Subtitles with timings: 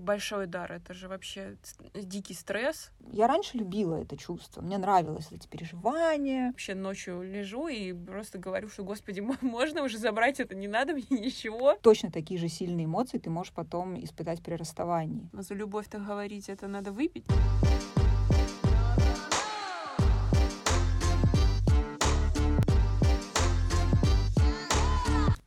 [0.00, 1.56] это большой дар, это же вообще
[1.94, 2.90] дикий стресс.
[3.12, 6.48] Я раньше любила это чувство, мне нравилось эти переживания.
[6.48, 11.04] Вообще ночью лежу и просто говорю, что, господи, можно уже забрать это, не надо мне
[11.10, 11.74] ничего.
[11.82, 15.28] Точно такие же сильные эмоции ты можешь потом испытать при расставании.
[15.32, 17.24] Но за любовь-то говорить, это надо выпить.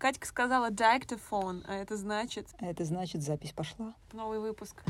[0.04, 2.50] Катька сказала диктофон, а это значит...
[2.60, 3.94] А это значит, запись пошла.
[4.12, 4.84] Новый выпуск.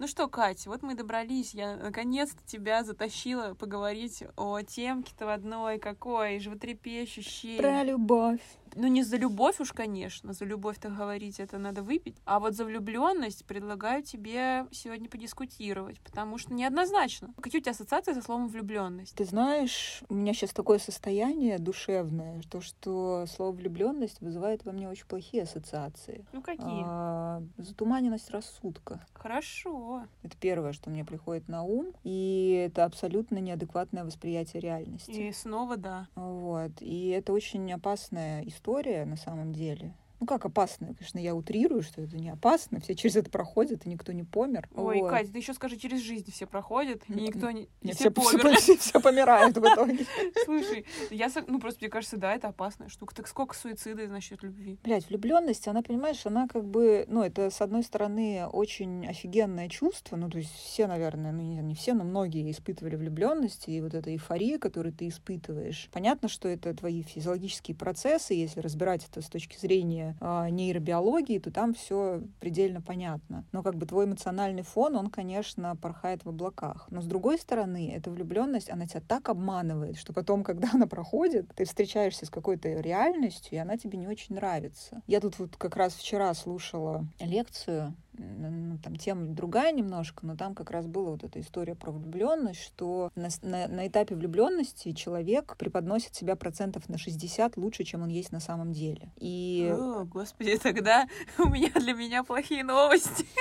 [0.00, 1.54] Ну что, Катя, вот мы добрались.
[1.54, 7.58] Я наконец-то тебя затащила поговорить о темке-то в одной, какой животрепещущей.
[7.58, 8.40] Про любовь.
[8.74, 12.64] Ну, не за любовь уж, конечно, за любовь-то говорить это надо выпить, а вот за
[12.64, 17.34] влюбленность предлагаю тебе сегодня подискутировать, потому что неоднозначно.
[17.40, 19.14] Какие у тебя ассоциации со словом влюбленность?
[19.14, 24.88] Ты знаешь, у меня сейчас такое состояние душевное, то, что слово влюбленность вызывает во мне
[24.88, 26.24] очень плохие ассоциации.
[26.32, 26.82] Ну, какие?
[26.84, 29.04] А, затуманенность рассудка.
[29.12, 30.04] Хорошо.
[30.22, 35.10] Это первое, что мне приходит на ум, и это абсолютно неадекватное восприятие реальности.
[35.10, 36.08] И снова да.
[36.14, 36.72] Вот.
[36.80, 39.92] И это очень опасная история история на самом деле
[40.22, 43.88] ну как опасно, конечно, я утрирую, что это не опасно, все через это проходят, и
[43.88, 44.68] никто не помер.
[44.72, 45.10] Ой, вот.
[45.10, 47.68] Катя, ты еще скажи, через жизнь все проходят, и никто не...
[47.82, 50.06] Нет, все, все, все, все помирают в итоге.
[50.44, 53.16] Слушай, я, ну просто мне кажется, да, это опасная штука.
[53.16, 54.78] Так сколько суицида насчет любви?
[54.84, 60.14] Блять, влюбленность, она, понимаешь, она как бы, ну это с одной стороны очень офигенное чувство,
[60.14, 63.94] ну то есть все, наверное, ну не, не все, но многие испытывали влюбленность, и вот
[63.94, 65.88] эта эйфория, которую ты испытываешь.
[65.92, 71.50] Понятно, что это твои физиологические процессы, если разбирать это с точки зрения э, нейробиологии, то
[71.50, 73.44] там все предельно понятно.
[73.52, 76.86] Но как бы твой эмоциональный фон, он, конечно, порхает в облаках.
[76.90, 81.50] Но с другой стороны, эта влюбленность, она тебя так обманывает, что потом, когда она проходит,
[81.54, 85.02] ты встречаешься с какой-то реальностью, и она тебе не очень нравится.
[85.06, 90.54] Я тут вот как раз вчера слушала лекцию ну, там тема другая немножко, но там
[90.54, 95.56] как раз была вот эта история про влюбленность, что на, на, на этапе влюбленности человек
[95.58, 99.10] преподносит себя процентов на 60 лучше, чем он есть на самом деле.
[99.18, 99.72] И...
[99.74, 101.06] О, господи, тогда
[101.38, 103.26] у меня для меня плохие новости.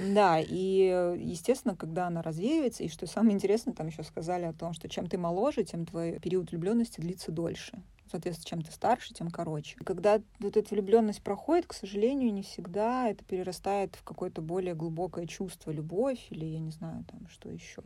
[0.00, 4.72] Да, и, естественно, когда она развеивается, и что самое интересное, там еще сказали о том,
[4.72, 7.82] что чем ты моложе, тем твой период влюбленности длится дольше.
[8.10, 9.76] Соответственно, чем ты старше, тем короче.
[9.84, 15.26] Когда вот эта влюбленность проходит, к сожалению, не всегда это перерастает в какое-то более глубокое
[15.26, 17.82] чувство, любовь или я не знаю там что еще.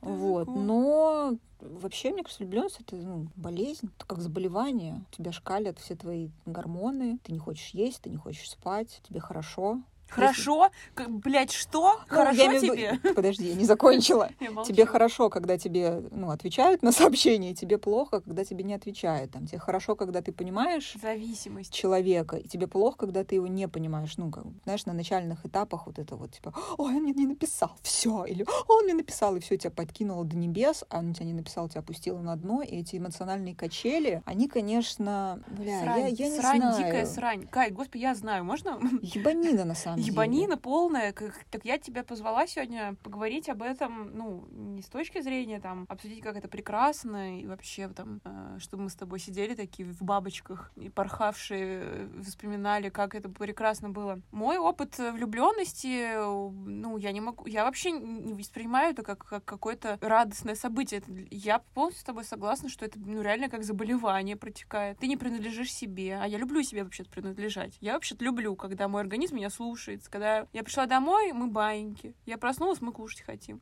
[0.00, 5.04] Вот, но вообще, мне кажется, влюбленность это ну, болезнь, это как заболевание.
[5.12, 9.80] Тебя шкалят все твои гормоны, ты не хочешь есть, ты не хочешь спать, тебе хорошо,
[10.08, 10.70] Хорошо?
[10.96, 11.10] Если...
[11.12, 12.00] Блять, что?
[12.08, 12.92] Ну, хорошо я тебе?
[13.02, 13.14] Виду...
[13.14, 14.30] Подожди, я не закончила.
[14.66, 19.32] тебе хорошо, когда тебе ну, отвечают на сообщения, тебе плохо, когда тебе не отвечают.
[19.32, 21.72] Там, тебе хорошо, когда ты понимаешь Зависимость.
[21.72, 24.16] человека, и тебе плохо, когда ты его не понимаешь.
[24.16, 27.72] Ну, как, знаешь, на начальных этапах вот это вот, типа, ой, он мне не написал,
[27.82, 31.34] все, или он мне написал, и все тебя подкинуло до небес, а он тебя не
[31.34, 36.28] написал, тебя опустило на дно, и эти эмоциональные качели, они, конечно, бля, срань, я, я
[36.28, 36.76] не срань, знаю.
[36.76, 37.46] дикая срань.
[37.46, 38.78] Кай, господи, я знаю, можно?
[39.02, 39.97] Ебанина, на самом.
[39.98, 41.12] Ебанина полная.
[41.12, 45.86] Как, так я тебя позвала сегодня поговорить об этом, ну, не с точки зрения там
[45.88, 50.02] обсудить, как это прекрасно, и вообще там, э, чтобы мы с тобой сидели такие в
[50.02, 54.20] бабочках и порхавшие, э, вспоминали, как это прекрасно было.
[54.30, 59.98] Мой опыт влюбленности, ну, я не могу, я вообще не воспринимаю это как, как какое-то
[60.00, 61.02] радостное событие.
[61.30, 64.98] Я полностью с тобой согласна, что это, ну, реально как заболевание протекает.
[64.98, 67.76] Ты не принадлежишь себе, а я люблю себе вообще-то принадлежать.
[67.80, 69.50] Я вообще-то люблю, когда мой организм меня
[69.88, 72.14] слушается, когда я пришла домой, мы баиньки.
[72.26, 73.60] Я проснулась, мы кушать хотим.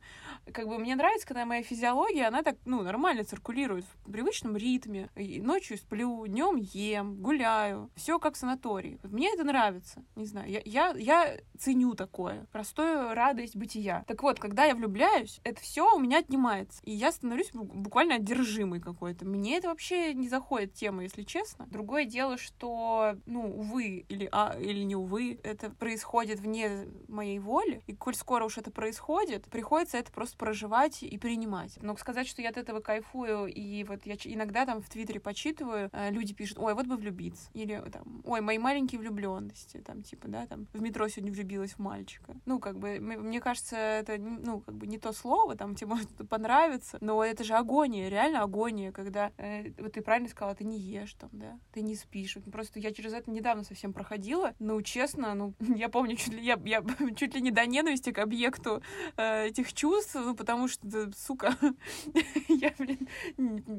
[0.51, 5.09] Как бы мне нравится, когда моя физиология, она так, ну, нормально циркулирует в привычном ритме.
[5.15, 7.89] И ночью сплю, днем ем, гуляю.
[7.95, 8.99] Все как в санатории.
[9.03, 10.03] Мне это нравится.
[10.15, 12.45] Не знаю, я, я, я ценю такое.
[12.51, 14.03] Простую радость бытия.
[14.07, 16.81] Так вот, когда я влюбляюсь, это все у меня отнимается.
[16.83, 19.25] И я становлюсь буквально одержимой какой-то.
[19.25, 21.67] Мне это вообще не заходит тема, если честно.
[21.67, 27.81] Другое дело, что, ну, увы, или, а, или не увы, это происходит вне моей воли,
[27.87, 31.77] и коль скоро уж это происходит, приходится это просто проживать и принимать.
[31.81, 35.89] Но сказать, что я от этого кайфую, и вот я иногда там в Твиттере почитываю,
[35.91, 40.27] э, люди пишут, ой, вот бы влюбиться, или там, ой, мои маленькие влюбленности, там, типа,
[40.27, 42.35] да, там, в метро сегодня влюбилась в мальчика.
[42.45, 46.09] Ну, как бы, мне кажется, это, ну, как бы не то слово, там, тебе может
[46.29, 50.79] понравиться, но это же агония, реально агония, когда, э, вот ты правильно сказала, ты не
[50.79, 52.37] ешь там, да, ты не спишь.
[52.51, 56.43] Просто я через это недавно совсем проходила, ну, честно, ну, я помню, меня чуть ли,
[56.43, 56.83] я, я
[57.15, 58.81] чуть ли не до ненависти к объекту
[59.15, 61.55] э, этих чувств, ну, потому что, сука,
[62.47, 63.07] я, блин,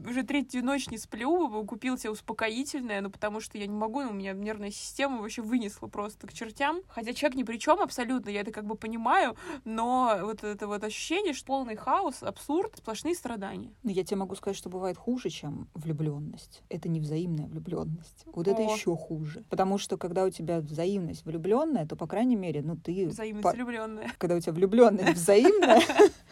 [0.08, 4.12] уже третью ночь не сплю, купил себе успокоительное, ну, потому что я не могу, у
[4.12, 6.82] меня нервная система вообще вынесла просто к чертям.
[6.88, 10.84] Хотя человек ни при чем абсолютно, я это как бы понимаю, но вот это вот
[10.84, 13.72] ощущение, что полный хаос, абсурд, сплошные страдания.
[13.82, 16.62] Но я тебе могу сказать, что бывает хуже, чем влюбленность.
[16.68, 18.24] Это не взаимная влюбленность.
[18.26, 18.50] Вот О.
[18.50, 19.44] это еще хуже.
[19.48, 23.10] Потому что когда у тебя взаимность влюбленная, то, по крайней мере, ну ты...
[23.42, 23.52] По...
[23.52, 24.10] влюбленная.
[24.18, 25.80] Когда у тебя влюбленность взаимная,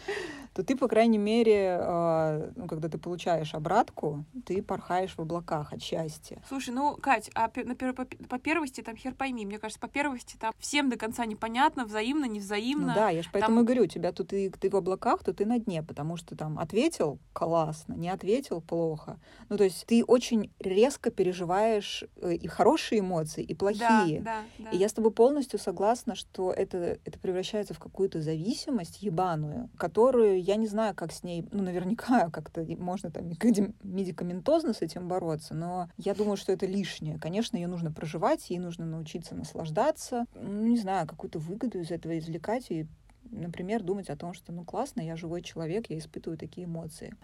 [0.57, 5.75] то ты, по крайней мере, э, ну, когда ты получаешь обратку, ты порхаешь в облаках
[5.75, 6.43] от счастья.
[6.49, 7.63] Слушай, ну, Кать, а по,
[7.93, 11.85] по, по первости там хер пойми, мне кажется, по первости там всем до конца непонятно,
[11.85, 12.87] взаимно, невзаимно.
[12.87, 13.65] Ну да, я же поэтому там...
[13.65, 16.35] и говорю, у тебя тут ты, ты в облаках, то ты на дне, потому что
[16.35, 19.19] там ответил классно, не ответил плохо.
[19.51, 24.23] Ну, то есть ты очень резко переживаешь э, и хорошие эмоции, и плохие.
[24.23, 24.71] Да, да, да.
[24.71, 30.46] И я с тобой полностью согласна, что это, это превращается в какую-то зависимость ебаную, которую
[30.47, 35.55] я не знаю, как с ней, ну, наверняка как-то можно там медикаментозно с этим бороться,
[35.55, 37.19] но я думаю, что это лишнее.
[37.19, 42.19] Конечно, ее нужно проживать, ей нужно научиться наслаждаться, ну, не знаю, какую-то выгоду из этого
[42.19, 42.87] извлекать и,
[43.31, 47.15] например, думать о том, что, ну, классно, я живой человек, я испытываю такие эмоции.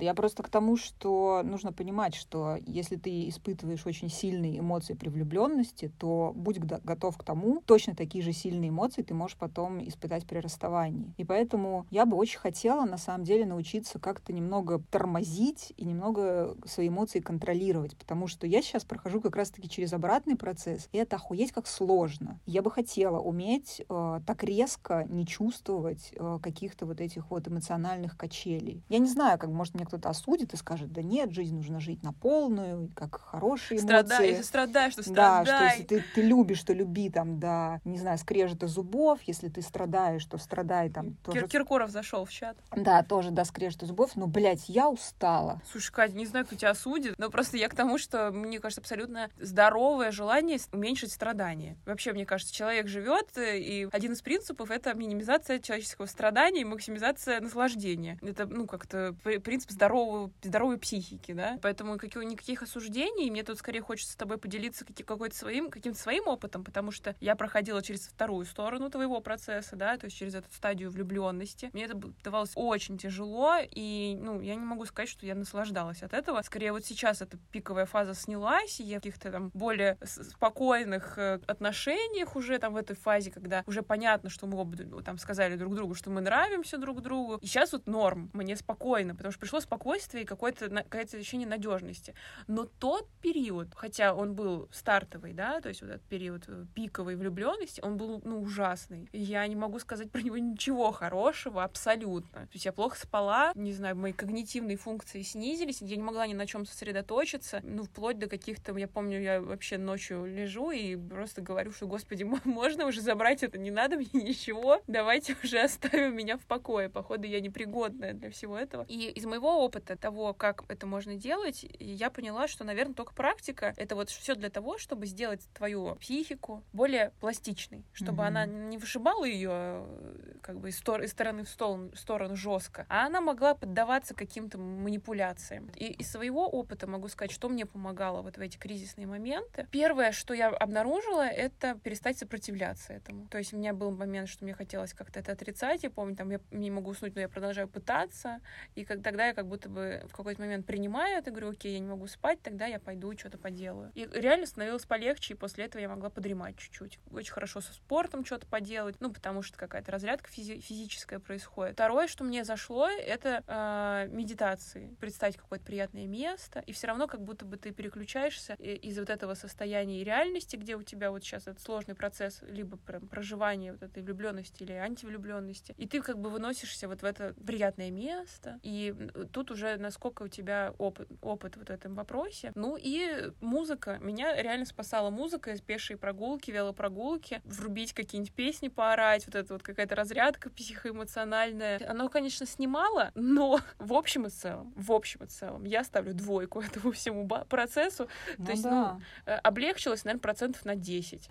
[0.00, 5.08] Я просто к тому, что нужно понимать, что если ты испытываешь очень сильные эмоции при
[5.08, 10.26] влюбленности, то будь готов к тому, точно такие же сильные эмоции ты можешь потом испытать
[10.26, 11.14] при расставании.
[11.16, 16.56] И поэтому я бы очень хотела, на самом деле, научиться как-то немного тормозить и немного
[16.66, 21.16] свои эмоции контролировать, потому что я сейчас прохожу как раз-таки через обратный процесс, и это
[21.16, 22.40] охуеть как сложно.
[22.46, 28.16] Я бы хотела уметь э, так резко не чувствовать э, каких-то вот этих вот эмоциональных
[28.16, 28.82] качелей.
[28.88, 31.78] Я не знаю, как, может, мне меня кто-то осудит и скажет, да нет, жизнь нужно
[31.78, 33.86] жить на полную, как хорошие эмоции.
[33.86, 35.44] Страдай, если страдаешь, то страдай.
[35.44, 39.48] Да, что если ты, ты любишь, то люби там, да, не знаю, скрежета зубов, если
[39.48, 41.14] ты страдаешь, то страдай там.
[41.22, 41.40] Тоже...
[41.40, 42.56] Кир Киркоров зашел в чат.
[42.74, 45.60] Да, тоже, да, скрежета зубов, но, блядь, я устала.
[45.70, 48.80] Слушай, Катя, не знаю, кто тебя осудит, но просто я к тому, что, мне кажется,
[48.80, 51.76] абсолютно здоровое желание уменьшить страдания.
[51.86, 56.64] Вообще, мне кажется, человек живет, э, и один из принципов— это минимизация человеческого страдания и
[56.64, 58.18] максимизация наслаждения.
[58.22, 59.14] Это, ну, как-то
[59.44, 61.58] принцип здоровую, здоровой психики, да.
[61.62, 63.30] Поэтому никаких, никаких осуждений.
[63.30, 67.36] Мне тут скорее хочется с тобой поделиться какой-то своим, каким-то своим опытом, потому что я
[67.36, 71.70] проходила через вторую сторону твоего процесса, да, то есть через эту стадию влюбленности.
[71.72, 76.14] Мне это давалось очень тяжело, и, ну, я не могу сказать, что я наслаждалась от
[76.14, 76.40] этого.
[76.42, 81.40] Скорее, вот сейчас эта пиковая фаза снялась, и я в каких-то там более спокойных э,
[81.46, 85.74] отношениях уже там в этой фазе, когда уже понятно, что мы оба там сказали друг
[85.74, 87.38] другу, что мы нравимся друг другу.
[87.40, 92.14] И сейчас вот норм, мне спокойно, потому что пришло спокойствие и какое-то какое-то ощущение надежности.
[92.46, 97.16] Но тот период, хотя он был стартовый, да, то есть вот этот период э, пиковой
[97.16, 99.08] влюбленности, он был ну ужасный.
[99.12, 102.42] Я не могу сказать про него ничего хорошего абсолютно.
[102.42, 106.34] То есть я плохо спала, не знаю, мои когнитивные функции снизились, я не могла ни
[106.34, 111.42] на чем сосредоточиться, ну вплоть до каких-то, я помню, я вообще ночью лежу и просто
[111.42, 116.36] говорю, что, господи, можно уже забрать это, не надо мне ничего, давайте уже оставим меня
[116.36, 116.88] в покое.
[116.88, 118.84] Походу, я непригодная для всего этого.
[118.88, 123.74] И из моего опыта того, как это можно делать, я поняла, что, наверное, только практика—
[123.76, 128.26] это вот все для того, чтобы сделать твою психику более пластичной, чтобы mm-hmm.
[128.26, 132.36] она не вышибала ее э, как бы из, стор- из стороны в сторону, в сторону
[132.36, 135.70] жестко, а она могла поддаваться каким-то манипуляциям.
[135.76, 139.66] И из своего опыта могу сказать, что мне помогало вот в эти кризисные моменты.
[139.70, 143.26] Первое, что я обнаружила, это перестать сопротивляться этому.
[143.28, 145.82] То есть у меня был момент, что мне хотелось как-то это отрицать.
[145.82, 148.40] Я помню, там я не могу уснуть, но я продолжаю пытаться.
[148.74, 151.78] И как, тогда я как будто бы в какой-то момент принимаю это, говорю, окей, я
[151.78, 153.90] не могу спать, тогда я пойду что-то поделаю.
[153.94, 156.98] И реально становилось полегче, и после этого я могла подремать чуть-чуть.
[157.12, 161.74] Очень хорошо со спортом что-то поделать, ну, потому что какая-то разрядка физи- физическая происходит.
[161.74, 164.94] Второе, что мне зашло, это э, медитации.
[165.00, 169.34] Представить какое-то приятное место, и все равно как будто бы ты переключаешься из вот этого
[169.34, 174.02] состояния реальности, где у тебя вот сейчас этот сложный процесс либо прям проживания вот этой
[174.02, 178.94] влюбленности или антивлюбленности, и ты как бы выносишься вот в это приятное место, и
[179.34, 182.52] тут уже насколько у тебя опыт, опыт вот в этом вопросе.
[182.54, 183.98] Ну и музыка.
[184.00, 187.42] Меня реально спасала музыка из пешей прогулки, велопрогулки.
[187.44, 191.80] Врубить какие-нибудь песни, поорать, вот это вот какая-то разрядка психоэмоциональная.
[191.88, 196.60] Оно, конечно, снимало, но в общем и целом, в общем и целом, я ставлю двойку
[196.72, 198.08] этому всему процессу.
[198.38, 198.70] Ну То есть, да.
[198.70, 201.28] ну, э, облегчилось, наверное, процентов на 10.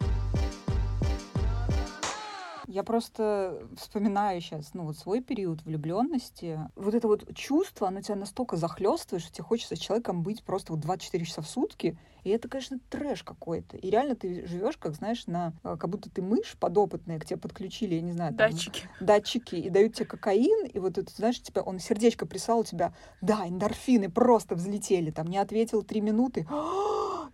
[2.74, 6.60] Я просто вспоминаю сейчас, ну, вот свой период влюбленности.
[6.76, 10.74] Вот это вот чувство, оно тебя настолько захлестывает, что тебе хочется с человеком быть просто
[10.74, 12.00] вот 24 часа в сутки.
[12.24, 13.78] И это, конечно, трэш какой-то.
[13.78, 17.38] И реально ты живешь, как знаешь, на э, как будто ты мышь подопытная, к тебе
[17.38, 18.90] подключили, я не знаю, там, датчики.
[19.00, 22.96] Датчики, и дают тебе кокаин, и вот это, знаешь, тебя, он сердечко прислал у тебя,
[23.22, 26.48] да, эндорфины просто взлетели, там, не ответил три минуты,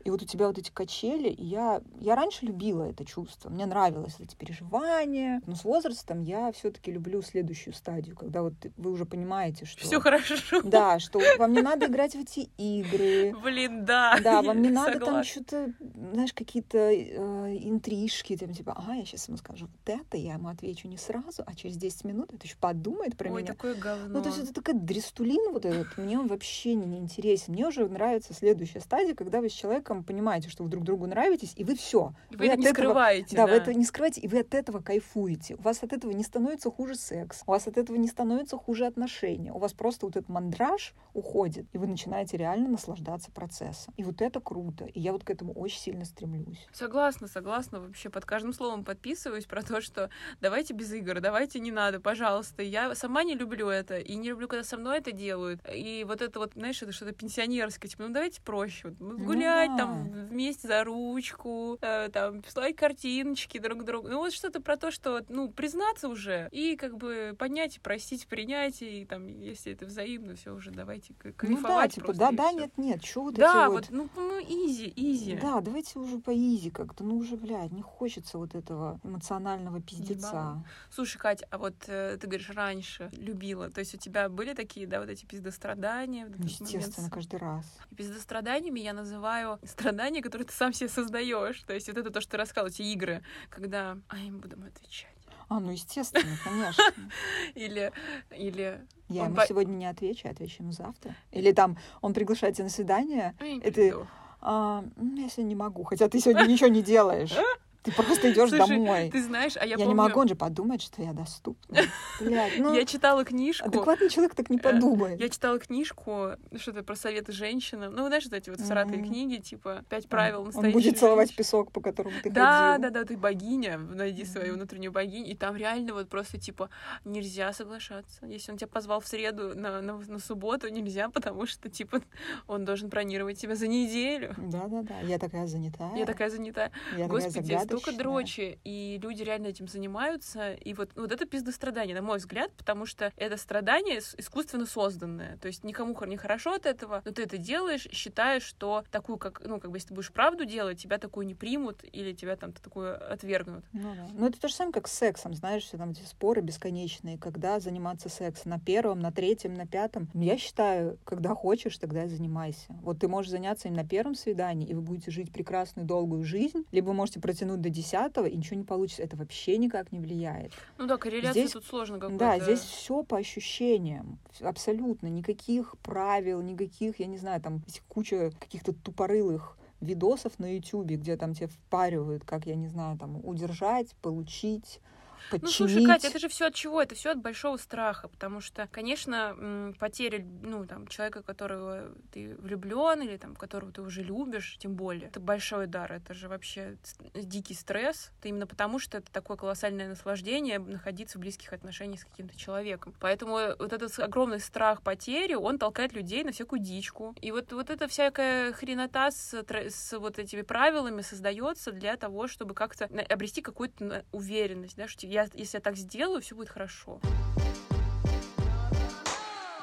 [0.09, 3.67] и вот у тебя вот эти качели, и я, я раньше любила это чувство, мне
[3.67, 9.05] нравилось эти переживания, но с возрастом я все-таки люблю следующую стадию, когда вот вы уже
[9.05, 9.81] понимаете, что...
[9.81, 10.63] Все хорошо.
[10.63, 13.35] Да, что вам не надо играть в эти игры.
[13.43, 14.17] Блин, да.
[14.23, 15.73] Да, вам не надо там что-то,
[16.13, 20.47] знаешь, какие-то э, интрижки, там типа, ага, я сейчас ему скажу вот это, я ему
[20.47, 23.53] отвечу не сразу, а через 10 минут это еще подумает про Ой, меня.
[23.53, 24.07] такое говно.
[24.07, 27.53] Ну, то есть это такая дрестулин вот этот, мне он вообще не интересен.
[27.53, 31.53] Мне уже нравится следующая стадия, когда вы с человеком понимаете, что вы друг другу нравитесь,
[31.55, 32.13] и вы все.
[32.29, 33.35] Вы, вы это не этого, скрываете.
[33.35, 35.55] Да, да, вы это не скрываете, и вы от этого кайфуете.
[35.55, 38.85] У вас от этого не становится хуже секс, у вас от этого не становится хуже
[38.85, 39.51] отношения.
[39.51, 43.93] У вас просто вот этот мандраж уходит, и вы начинаете реально наслаждаться процессом.
[43.97, 44.85] И вот это круто.
[44.85, 46.67] И я вот к этому очень сильно стремлюсь.
[46.71, 47.79] Согласна, согласна.
[47.79, 50.09] Вообще под каждым словом подписываюсь про то, что
[50.41, 52.63] давайте без игр, давайте не надо, пожалуйста.
[52.63, 55.61] Я сама не люблю это, и не люблю, когда со мной это делают.
[55.73, 58.89] И вот это вот, знаешь, это что-то пенсионерское, типа, ну давайте проще.
[58.89, 59.78] Вот, ну гулять ну, да.
[59.79, 64.07] Там вместе за ручку, э, там, слать картиночки друг другу.
[64.07, 68.81] Ну вот что-то про то, что, ну, признаться уже и как бы понять, простить, принять,
[68.81, 71.49] и там, если это взаимно, все уже давайте кайфовать.
[71.49, 74.39] Ну да, типа, да, да, нет, нет, что вот Да, эти вот, вот, ну, ну,
[74.39, 75.37] изи, изи.
[75.41, 80.27] Да, давайте уже по изи как-то, ну уже, блядь, не хочется вот этого эмоционального пиздеца.
[80.29, 80.65] Ебало.
[80.89, 84.87] Слушай, Катя, а вот э, ты говоришь, раньше любила, то есть у тебя были такие,
[84.87, 86.27] да, вот эти пиздострадания?
[86.27, 87.13] Ну, естественно, момент...
[87.13, 87.65] каждый раз.
[87.91, 91.61] И пиздостраданиями я называю страдания, которые ты сам себе создаешь.
[91.63, 94.55] То есть вот это то, что ты рассказал, эти игры, когда, а я им буду
[94.55, 95.09] отвечать.
[95.49, 96.83] А, ну естественно, конечно.
[97.55, 97.91] Или,
[98.29, 99.47] или я ему по...
[99.47, 101.15] сегодня не отвечу, отвечу ему завтра.
[101.31, 103.95] Или там он приглашает тебя на свидание, и ты,
[104.41, 107.33] а, я сегодня не могу, хотя ты сегодня ничего не делаешь.
[107.83, 109.09] Ты просто идешь домой.
[109.09, 109.89] Ты знаешь, а я, я помню...
[109.89, 111.77] не могу, он же подумать, что я доступна.
[112.19, 112.73] Блядь, ну...
[112.73, 113.67] Я читала книжку.
[113.67, 115.19] Адекватный человек так не э, подумает.
[115.19, 117.93] Я читала книжку, что-то про советы женщинам.
[117.95, 121.71] Ну, знаешь, вот эти вот сратые книги, типа «Пять правил настоящей Он будет целовать песок,
[121.71, 125.27] по которому ты Да, да, да, ты богиня, найди свою внутреннюю богиню.
[125.27, 126.69] И там реально вот просто, типа,
[127.05, 128.25] нельзя соглашаться.
[128.25, 132.01] Если он тебя позвал в среду на, на, на субботу, нельзя, потому что, типа,
[132.47, 134.35] он должен бронировать тебя за неделю.
[134.37, 135.95] Да-да-да, я такая занятая.
[135.95, 136.71] Я такая занятая.
[137.07, 140.53] Господи, столько дрочи, и люди реально этим занимаются.
[140.53, 145.37] И вот, вот это пиздострадание, на мой взгляд, потому что это страдание искусственно созданное.
[145.37, 149.41] То есть никому не хорошо от этого, но ты это делаешь, считаешь, что такую, как,
[149.45, 152.53] ну, как бы, если ты будешь правду делать, тебя такую не примут или тебя там
[152.53, 153.63] такую отвергнут.
[153.73, 154.07] Ну, да.
[154.13, 157.59] ну это то же самое, как с сексом, знаешь, все там эти споры бесконечные, когда
[157.59, 160.09] заниматься сексом на первом, на третьем, на пятом.
[160.13, 162.73] Я считаю, когда хочешь, тогда и занимайся.
[162.81, 166.65] Вот ты можешь заняться им на первом свидании, и вы будете жить прекрасную долгую жизнь,
[166.71, 169.03] либо можете протянуть до десятого, и ничего не получится.
[169.03, 170.53] Это вообще никак не влияет.
[170.77, 172.19] Ну да, корреляция здесь, тут сложно какой-то.
[172.19, 174.19] Да, здесь все по ощущениям.
[174.41, 175.07] Абсолютно.
[175.07, 181.33] Никаких правил, никаких, я не знаю, там куча каких-то тупорылых видосов на Ютубе, где там
[181.33, 184.81] тебе впаривают, как, я не знаю, там, удержать, получить,
[185.29, 185.43] подчинить.
[185.43, 186.81] Ну, слушай, Катя, это же все от чего?
[186.81, 193.01] Это все от большого страха, потому что, конечно, потеря, ну, там, человека, которого ты влюблен
[193.01, 196.77] или там, которого ты уже любишь, тем более, это большой удар, это же вообще
[197.13, 202.05] дикий стресс, это именно потому, что это такое колоссальное наслаждение находиться в близких отношениях с
[202.05, 202.93] каким-то человеком.
[202.99, 207.15] Поэтому вот этот огромный страх потери, он толкает людей на всякую дичку.
[207.21, 212.53] И вот, вот эта всякая хренота с, с вот этими правилами создается для того, чтобы
[212.53, 216.99] как-то обрести какую-то уверенность, да, что я, если я так сделаю, все будет хорошо.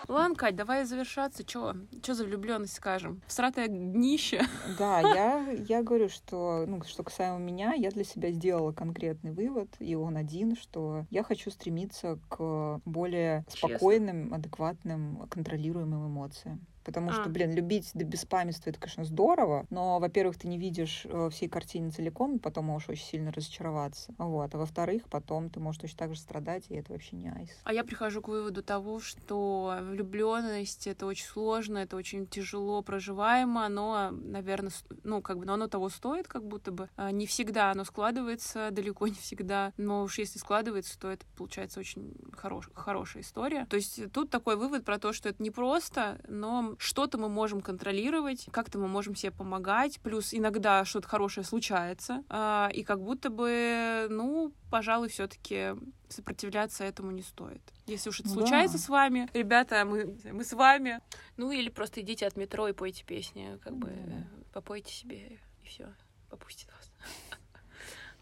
[0.08, 1.44] Ладно, Кать, давай завершаться.
[1.44, 1.74] Чё?
[2.00, 3.22] Чё за влюбленность скажем?
[3.26, 4.40] Всратое днище.
[4.78, 9.68] Да, я, я говорю, что, ну, что касаемо меня, я для себя сделала конкретный вывод,
[9.80, 13.68] и он один, что я хочу стремиться к более Честно.
[13.70, 16.64] спокойным, адекватным, контролируемым эмоциям.
[16.86, 17.12] Потому а.
[17.14, 21.48] что, блин, любить до беспамятства это, конечно, здорово, но, во-первых, ты не видишь э, всей
[21.48, 24.14] картины целиком, и потом можешь очень сильно разочароваться.
[24.18, 24.54] Вот.
[24.54, 27.50] А во-вторых, потом ты можешь точно так же страдать, и это вообще не айс.
[27.64, 33.68] А я прихожу к выводу того, что влюбленность это очень сложно, это очень тяжело проживаемо,
[33.68, 34.70] но, наверное,
[35.02, 36.88] ну, как бы, но оно того стоит, как будто бы.
[36.94, 41.80] А, не всегда оно складывается, далеко не всегда, но уж если складывается, то это получается
[41.80, 43.66] очень хорош, хорошая история.
[43.66, 47.60] То есть тут такой вывод про то, что это не просто, но что-то мы можем
[47.60, 53.30] контролировать, как-то мы можем себе помогать, плюс иногда что-то хорошее случается, а, и как будто
[53.30, 55.70] бы, ну, пожалуй, все-таки
[56.08, 57.62] сопротивляться этому не стоит.
[57.86, 58.82] Если уж это Ну случается да.
[58.84, 61.00] с вами, ребята, мы, мы с вами.
[61.36, 64.26] Ну или просто идите от метро и пойте песни, как бы Да.
[64.52, 65.92] попойте себе и все,
[66.30, 66.92] попустит вас.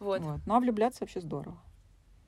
[0.01, 0.21] Вот.
[0.23, 0.41] Вот.
[0.45, 1.57] Ну, а влюбляться вообще здорово.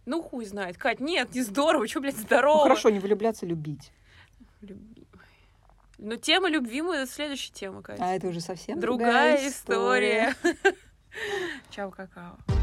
[0.06, 0.78] Ну хуй знает.
[0.78, 2.62] Кать, нет, не здорово, что, блядь, Ну, здорово.
[2.62, 3.90] хорошо, не влюбляться, любить.
[4.62, 5.06] Люби-
[5.98, 8.00] Но тема любви мы следующая тема, Кать.
[8.00, 10.34] А это уже совсем Другая история.
[11.70, 12.55] Чао, какао.